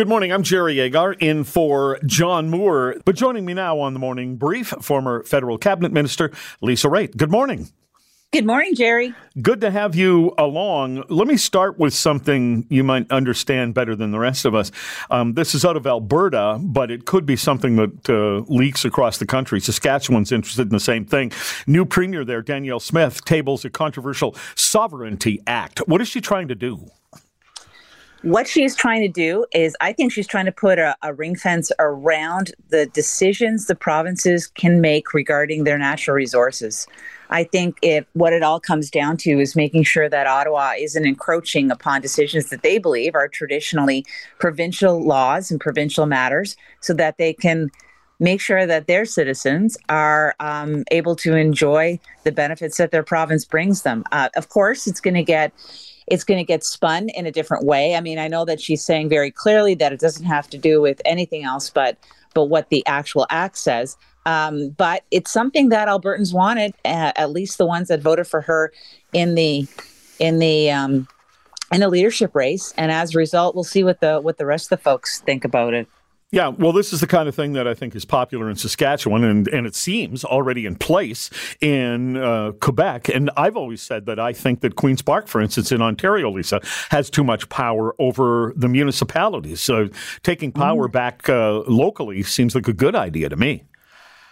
[0.00, 0.32] Good morning.
[0.32, 2.96] I'm Jerry Agar in for John Moore.
[3.04, 6.30] But joining me now on the morning brief, former federal cabinet minister
[6.62, 7.18] Lisa Raitt.
[7.18, 7.68] Good morning.
[8.32, 9.12] Good morning, Jerry.
[9.42, 11.04] Good to have you along.
[11.10, 14.72] Let me start with something you might understand better than the rest of us.
[15.10, 19.18] Um, this is out of Alberta, but it could be something that uh, leaks across
[19.18, 19.60] the country.
[19.60, 21.30] Saskatchewan's interested in the same thing.
[21.66, 25.80] New premier there, Danielle Smith, tables a controversial Sovereignty Act.
[25.80, 26.88] What is she trying to do?
[28.22, 31.36] What she's trying to do is, I think she's trying to put a, a, ring
[31.36, 36.86] fence around the decisions the provinces can make regarding their natural resources.
[37.30, 41.06] I think if what it all comes down to is making sure that Ottawa isn't
[41.06, 44.04] encroaching upon decisions that they believe are traditionally
[44.38, 47.70] provincial laws and provincial matters, so that they can
[48.18, 53.46] make sure that their citizens are um, able to enjoy the benefits that their province
[53.46, 54.04] brings them.
[54.12, 55.54] Uh, of course, it's going to get
[56.10, 57.94] it's going to get spun in a different way.
[57.94, 60.80] I mean, I know that she's saying very clearly that it doesn't have to do
[60.80, 61.96] with anything else but
[62.34, 63.96] but what the actual act says.
[64.26, 68.40] Um, but it's something that Albertans wanted, uh, at least the ones that voted for
[68.42, 68.72] her
[69.12, 69.66] in the
[70.18, 71.08] in the um,
[71.72, 72.74] in the leadership race.
[72.76, 75.44] And as a result, we'll see what the what the rest of the folks think
[75.44, 75.88] about it.
[76.32, 79.24] Yeah, well, this is the kind of thing that I think is popular in Saskatchewan,
[79.24, 81.28] and, and it seems already in place
[81.60, 83.08] in uh, Quebec.
[83.08, 86.60] And I've always said that I think that Queen's Park, for instance, in Ontario, Lisa,
[86.90, 89.60] has too much power over the municipalities.
[89.60, 89.88] So
[90.22, 90.92] taking power mm.
[90.92, 93.64] back uh, locally seems like a good idea to me.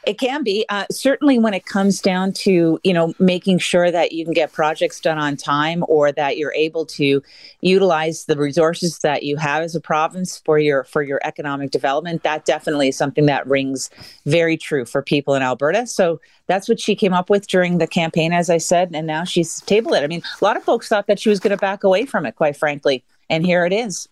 [0.08, 4.12] It can be uh, certainly when it comes down to you know making sure that
[4.12, 7.22] you can get projects done on time or that you're able to
[7.60, 12.22] utilize the resources that you have as a province for your for your economic development.
[12.22, 13.90] That definitely is something that rings
[14.24, 15.86] very true for people in Alberta.
[15.86, 19.24] So that's what she came up with during the campaign, as I said, and now
[19.24, 20.04] she's tabled it.
[20.04, 22.24] I mean, a lot of folks thought that she was going to back away from
[22.24, 24.08] it, quite frankly, and here it is.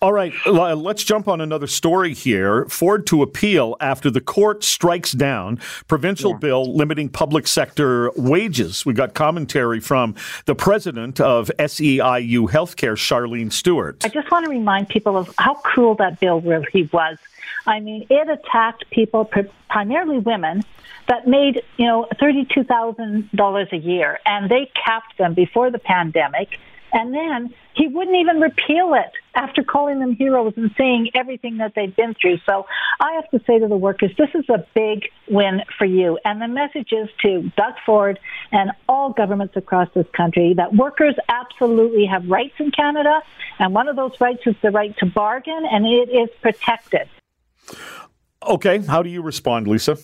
[0.00, 2.66] All right, let's jump on another story here.
[2.66, 6.38] Ford to appeal after the court strikes down provincial yeah.
[6.38, 8.86] bill limiting public sector wages.
[8.86, 10.14] We got commentary from
[10.44, 14.04] the president of SEIU Healthcare, Sharleen Stewart.
[14.04, 17.18] I just want to remind people of how cruel that bill really was.
[17.66, 19.30] I mean, it attacked people,
[19.68, 20.62] primarily women,
[21.08, 25.78] that made you know thirty-two thousand dollars a year, and they capped them before the
[25.78, 26.58] pandemic
[26.92, 31.72] and then he wouldn't even repeal it after calling them heroes and saying everything that
[31.74, 32.38] they've been through.
[32.44, 32.66] So
[33.00, 36.18] I have to say to the workers, this is a big win for you.
[36.24, 38.18] And the message is to Doug Ford
[38.50, 43.20] and all governments across this country that workers absolutely have rights in Canada.
[43.58, 47.08] And one of those rights is the right to bargain, and it is protected.
[48.46, 48.78] Okay.
[48.78, 49.98] How do you respond, Lisa?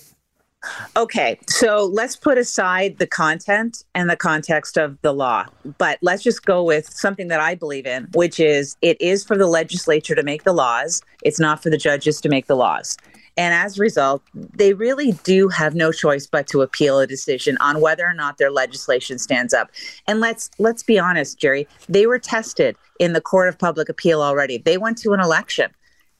[0.96, 5.46] Okay, so let's put aside the content and the context of the law,
[5.78, 9.36] but let's just go with something that I believe in, which is it is for
[9.36, 12.96] the legislature to make the laws, it's not for the judges to make the laws.
[13.36, 17.56] And as a result, they really do have no choice but to appeal a decision
[17.58, 19.70] on whether or not their legislation stands up.
[20.06, 24.22] And let's let's be honest, Jerry, they were tested in the Court of Public Appeal
[24.22, 24.58] already.
[24.58, 25.70] They went to an election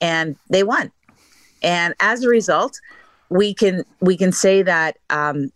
[0.01, 0.91] and they won.
[1.63, 2.81] And as a result,
[3.31, 5.51] we can we can say that um,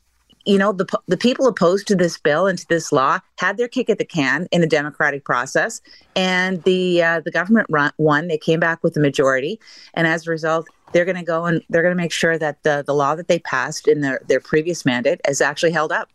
[0.46, 3.68] you know the the people opposed to this bill and to this law had their
[3.68, 5.80] kick at the can in the democratic process,
[6.16, 8.28] and the uh, the government run, won.
[8.28, 9.60] They came back with the majority,
[9.94, 12.62] and as a result, they're going to go and they're going to make sure that
[12.62, 16.08] the the law that they passed in their their previous mandate is actually held up.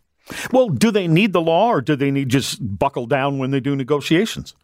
[0.52, 3.60] Well, do they need the law, or do they need just buckle down when they
[3.60, 4.54] do negotiations?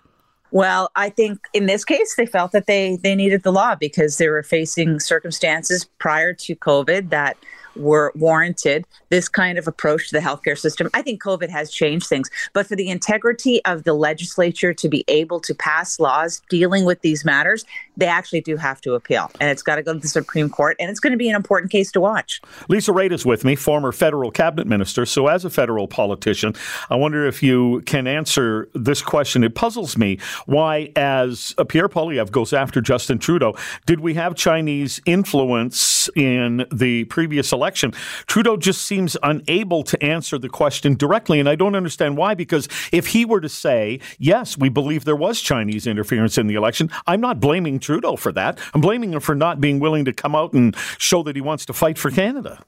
[0.53, 4.19] Well, I think in this case, they felt that they they needed the law because
[4.19, 7.37] they were facing circumstances prior to COVID that
[7.77, 10.89] were warranted this kind of approach to the healthcare system.
[10.95, 15.05] I think COVID has changed things, but for the integrity of the legislature to be
[15.09, 17.65] able to pass laws dealing with these matters,
[17.97, 19.31] they actually do have to appeal.
[19.41, 21.37] And it's got to go to the Supreme Court, and it's going to be an
[21.37, 22.41] important case to watch.
[22.69, 25.05] Lisa Raitt is with me, former federal cabinet minister.
[25.07, 26.55] So, as a federal politician,
[26.89, 29.45] I wonder if you can answer this question.
[29.45, 33.55] It puzzles me why, as Pierre Poilievre goes after Justin Trudeau,
[33.87, 37.93] did we have Chinese influence in the previous election.
[38.27, 42.35] Trudeau just seems unable to answer the question directly, and I don't understand why.
[42.35, 46.55] Because if he were to say, yes, we believe there was Chinese interference in the
[46.55, 48.59] election, I'm not blaming Trudeau for that.
[48.75, 51.67] I'm blaming him for not being willing to come out and show that he wants
[51.67, 52.63] to fight for Canada.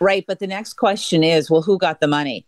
[0.00, 0.24] Right.
[0.26, 2.46] But the next question is, well, who got the money?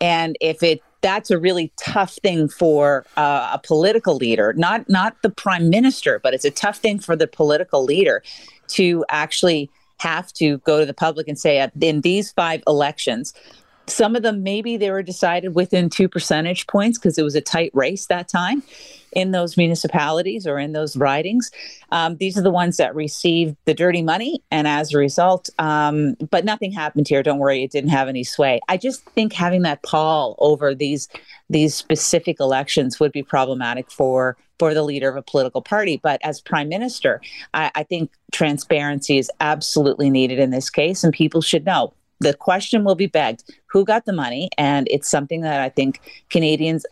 [0.00, 5.16] And if it that's a really tough thing for uh, a political leader, not not
[5.22, 8.22] the prime minister, but it's a tough thing for the political leader
[8.68, 13.34] to actually have to go to the public and say, in these five elections,
[13.90, 17.40] Some of them maybe they were decided within two percentage points because it was a
[17.40, 18.62] tight race that time
[19.12, 21.50] in those municipalities or in those ridings.
[21.90, 26.14] Um, these are the ones that received the dirty money, and as a result, um,
[26.30, 27.22] but nothing happened here.
[27.22, 28.60] Don't worry, it didn't have any sway.
[28.68, 31.08] I just think having that pall over these
[31.48, 35.98] these specific elections would be problematic for for the leader of a political party.
[36.02, 37.20] But as prime minister,
[37.54, 42.34] I, I think transparency is absolutely needed in this case, and people should know the
[42.34, 44.50] question will be begged who got the money?
[44.58, 46.00] And it's something that i think
[46.30, 46.86] canadians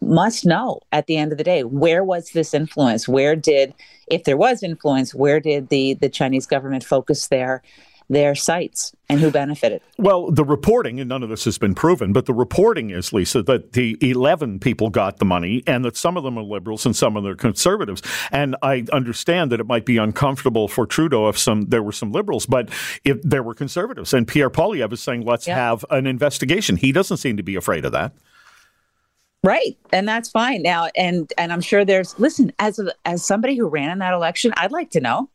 [0.00, 1.64] must know at the end of the day.
[1.64, 3.08] Where was this influence?
[3.08, 3.74] Where did
[4.10, 7.62] if there was influence where did the the chinese government focus their
[8.08, 9.82] their sights and who benefited.
[9.98, 13.42] Well, the reporting, and none of this has been proven, but the reporting is, Lisa,
[13.42, 16.96] that the 11 people got the money and that some of them are liberals and
[16.96, 18.02] some of them are conservatives.
[18.32, 22.12] And I understand that it might be uncomfortable for Trudeau if some there were some
[22.12, 22.70] liberals, but
[23.04, 24.14] if there were conservatives.
[24.14, 25.56] And Pierre Poilievre is saying, let's yeah.
[25.56, 26.76] have an investigation.
[26.76, 28.12] He doesn't seem to be afraid of that.
[29.44, 30.88] Right, and that's fine now.
[30.96, 34.52] And and I'm sure there's listen as a, as somebody who ran in that election,
[34.56, 35.30] I'd like to know.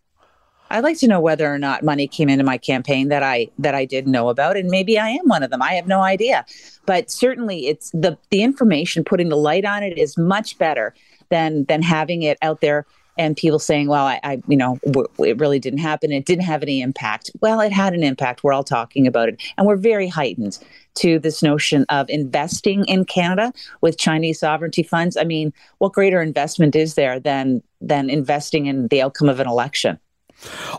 [0.73, 3.75] I'd like to know whether or not money came into my campaign that I that
[3.75, 5.61] I didn't know about, and maybe I am one of them.
[5.61, 6.45] I have no idea,
[6.87, 10.95] but certainly it's the the information, putting the light on it, is much better
[11.29, 12.87] than than having it out there
[13.19, 14.79] and people saying, "Well, I, I, you know,
[15.19, 16.11] it really didn't happen.
[16.11, 18.43] It didn't have any impact." Well, it had an impact.
[18.43, 20.57] We're all talking about it, and we're very heightened
[20.95, 25.17] to this notion of investing in Canada with Chinese sovereignty funds.
[25.17, 29.47] I mean, what greater investment is there than than investing in the outcome of an
[29.47, 29.99] election?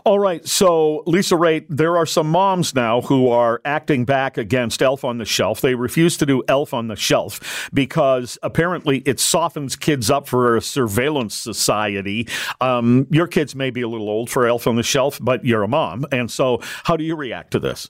[0.03, 0.45] All right.
[0.47, 5.17] So, Lisa Raitt, there are some moms now who are acting back against Elf on
[5.17, 5.61] the Shelf.
[5.61, 10.55] They refuse to do Elf on the Shelf because apparently it softens kids up for
[10.55, 12.27] a surveillance society.
[12.61, 15.63] Um, your kids may be a little old for Elf on the Shelf, but you're
[15.63, 16.05] a mom.
[16.11, 17.89] And so, how do you react to this?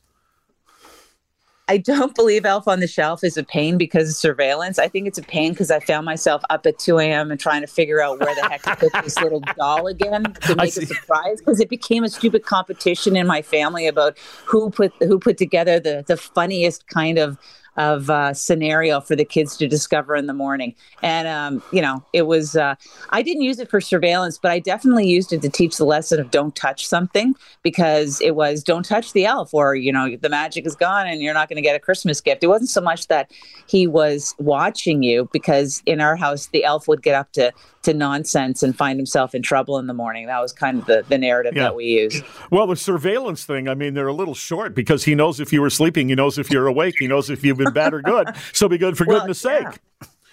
[1.67, 4.77] I don't believe Elf on the Shelf is a pain because of surveillance.
[4.77, 7.31] I think it's a pain because I found myself up at 2 a.m.
[7.31, 10.55] and trying to figure out where the heck to put this little doll again to
[10.55, 14.15] make a surprise because it became a stupid competition in my family about
[14.45, 17.37] who put who put together the the funniest kind of
[17.77, 20.75] of uh, scenario for the kids to discover in the morning.
[21.01, 22.75] And, um, you know, it was, uh,
[23.09, 26.19] I didn't use it for surveillance, but I definitely used it to teach the lesson
[26.19, 30.29] of don't touch something because it was don't touch the elf or, you know, the
[30.29, 32.43] magic is gone and you're not going to get a Christmas gift.
[32.43, 33.31] It wasn't so much that
[33.67, 37.51] he was watching you because in our house, the elf would get up to
[37.85, 40.25] to nonsense and find himself in trouble in the morning.
[40.25, 41.63] That was kind of the, the narrative yeah.
[41.63, 42.23] that we used.
[42.51, 45.61] Well, the surveillance thing, I mean, they're a little short because he knows if you
[45.61, 48.35] were sleeping, he knows if you're awake, he knows if you've been bad or good.
[48.53, 49.71] So be good for well, goodness yeah.
[49.71, 49.79] sake.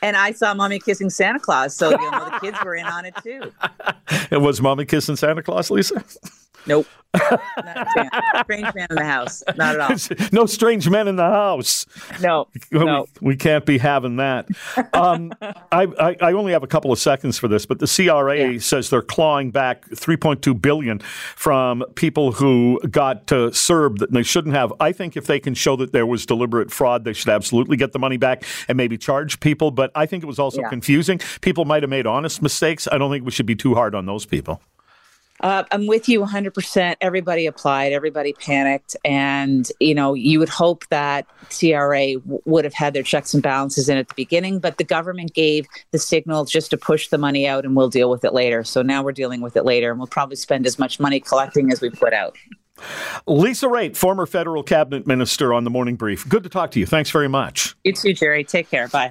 [0.02, 3.04] And I saw mommy kissing Santa Claus, so you know the kids were in on
[3.04, 3.52] it too.
[4.30, 6.04] And was mommy kissing Santa Claus, Lisa?
[6.66, 6.86] Nope.
[8.40, 9.42] strange man in the house.
[9.56, 10.28] Not at all.
[10.32, 11.84] no strange men in the house.
[12.20, 12.48] No.
[12.72, 13.06] no.
[13.20, 14.48] We, we can't be having that.
[14.94, 18.52] Um, I, I, I, only have a couple of seconds for this, but the CRA
[18.52, 18.58] yeah.
[18.58, 24.54] says they're clawing back 3.2 billion from people who got uh, CERB that they shouldn't
[24.54, 24.72] have.
[24.80, 27.92] I think if they can show that there was deliberate fraud, they should absolutely get
[27.92, 29.70] the money back and maybe charge people.
[29.70, 30.70] But I think it was also yeah.
[30.70, 31.20] confusing.
[31.42, 32.88] People might have made honest mistakes.
[32.90, 34.62] I don't think we should be too hard on those people.
[35.40, 36.96] Uh, I'm with you 100%.
[37.00, 38.96] Everybody applied, everybody panicked.
[39.04, 43.42] And, you know, you would hope that CRA w- would have had their checks and
[43.42, 47.18] balances in at the beginning, but the government gave the signal just to push the
[47.18, 48.62] money out and we'll deal with it later.
[48.62, 51.72] So now we're dealing with it later and we'll probably spend as much money collecting
[51.72, 52.36] as we put out.
[53.26, 56.28] Lisa Raitt, former federal cabinet minister on the morning brief.
[56.28, 56.86] Good to talk to you.
[56.86, 57.74] Thanks very much.
[57.84, 58.44] You too, Jerry.
[58.44, 58.88] Take care.
[58.88, 59.10] Bye.